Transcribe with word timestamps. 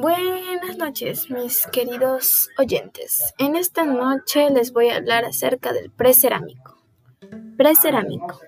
Buenas 0.00 0.78
noches, 0.78 1.28
mis 1.28 1.66
queridos 1.66 2.50
oyentes. 2.56 3.34
En 3.36 3.56
esta 3.56 3.82
noche 3.84 4.48
les 4.48 4.72
voy 4.72 4.90
a 4.90 4.96
hablar 4.98 5.24
acerca 5.24 5.72
del 5.72 5.90
precerámico. 5.90 6.76
Precerámico. 7.56 8.38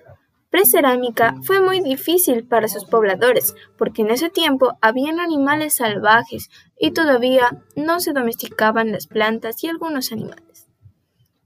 Precerámica 0.49 1.35
fue 1.43 1.59
muy 1.59 1.81
difícil 1.81 2.47
para 2.47 2.69
sus 2.69 2.85
pobladores 2.85 3.53
porque 3.77 4.03
en 4.03 4.11
ese 4.11 4.29
tiempo 4.29 4.77
habían 4.79 5.19
animales 5.19 5.73
salvajes 5.73 6.49
y 6.79 6.91
todavía 6.91 7.61
no 7.75 7.99
se 7.99 8.13
domesticaban 8.13 8.93
las 8.93 9.07
plantas 9.07 9.61
y 9.65 9.67
algunos 9.67 10.13
animales. 10.13 10.69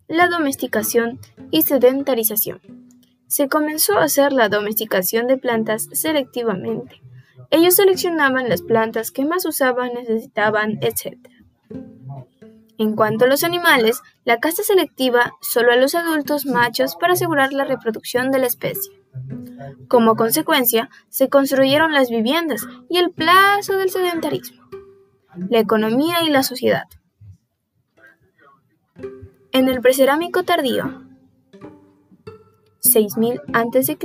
La 0.07 0.27
domesticación 0.27 1.19
y 1.49 1.63
sedentarización. 1.63 2.61
Se 3.25 3.49
comenzó 3.49 3.97
a 3.97 4.03
hacer 4.03 4.33
la 4.33 4.49
domesticación 4.49 5.25
de 5.25 5.37
plantas 5.37 5.87
selectivamente 5.93 7.01
ellos 7.49 7.75
seleccionaban 7.75 8.49
las 8.49 8.61
plantas 8.61 9.11
que 9.11 9.25
más 9.25 9.45
usaban, 9.45 9.93
necesitaban, 9.93 10.79
etc. 10.81 11.17
En 12.77 12.95
cuanto 12.95 13.25
a 13.25 13.27
los 13.27 13.43
animales, 13.43 14.01
la 14.25 14.39
caza 14.39 14.63
selectiva 14.63 15.33
solo 15.41 15.71
a 15.71 15.77
los 15.77 15.95
adultos 15.95 16.45
machos 16.45 16.95
para 16.97 17.13
asegurar 17.13 17.53
la 17.53 17.63
reproducción 17.63 18.31
de 18.31 18.39
la 18.39 18.47
especie. 18.47 18.91
Como 19.87 20.15
consecuencia, 20.15 20.89
se 21.09 21.29
construyeron 21.29 21.93
las 21.93 22.09
viviendas 22.09 22.67
y 22.89 22.97
el 22.97 23.11
plazo 23.11 23.77
del 23.77 23.89
sedentarismo, 23.89 24.67
la 25.49 25.59
economía 25.59 26.23
y 26.23 26.29
la 26.29 26.43
sociedad. 26.43 26.85
En 29.51 29.69
el 29.69 29.79
precerámico 29.79 30.43
tardío, 30.43 31.03
6000 32.79 33.41
a.C. 33.53 33.97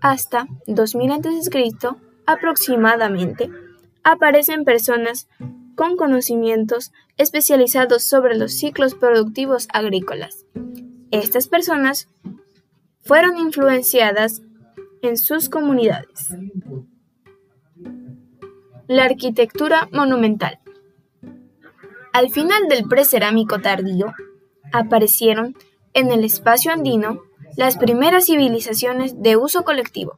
hasta 0.00 0.46
2000 0.66 1.12
a.C., 1.12 2.09
aproximadamente, 2.26 3.50
aparecen 4.02 4.64
personas 4.64 5.28
con 5.74 5.96
conocimientos 5.96 6.92
especializados 7.16 8.02
sobre 8.02 8.36
los 8.36 8.52
ciclos 8.52 8.94
productivos 8.94 9.68
agrícolas. 9.72 10.44
Estas 11.10 11.48
personas 11.48 12.08
fueron 13.02 13.38
influenciadas 13.38 14.42
en 15.02 15.16
sus 15.16 15.48
comunidades. 15.48 16.34
La 18.86 19.04
arquitectura 19.04 19.88
monumental. 19.92 20.58
Al 22.12 22.30
final 22.30 22.68
del 22.68 22.84
precerámico 22.84 23.60
tardío, 23.60 24.12
aparecieron 24.72 25.56
en 25.94 26.10
el 26.10 26.24
espacio 26.24 26.72
andino 26.72 27.22
las 27.56 27.76
primeras 27.76 28.26
civilizaciones 28.26 29.22
de 29.22 29.36
uso 29.36 29.64
colectivo, 29.64 30.16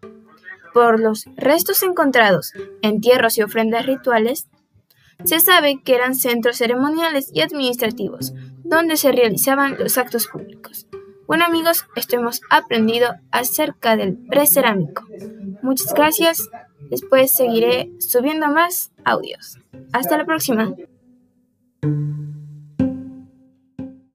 por 0.72 1.00
los 1.00 1.26
restos 1.36 1.82
encontrados, 1.82 2.52
entierros 2.82 3.38
y 3.38 3.42
ofrendas 3.42 3.86
rituales, 3.86 4.48
se 5.24 5.40
sabe 5.40 5.80
que 5.84 5.94
eran 5.94 6.14
centros 6.14 6.56
ceremoniales 6.56 7.30
y 7.32 7.42
administrativos, 7.42 8.32
donde 8.64 8.96
se 8.96 9.12
realizaban 9.12 9.76
los 9.78 9.98
actos 9.98 10.26
públicos. 10.26 10.86
Bueno 11.26 11.44
amigos, 11.44 11.86
esto 11.94 12.16
hemos 12.16 12.40
aprendido 12.50 13.14
acerca 13.30 13.96
del 13.96 14.16
precerámico. 14.16 15.06
Muchas 15.62 15.94
gracias. 15.94 16.50
Después 16.90 17.32
seguiré 17.32 17.90
subiendo 18.00 18.48
más 18.48 18.92
audios. 19.04 19.58
Hasta 19.92 20.18
la 20.18 20.26
próxima. 20.26 20.74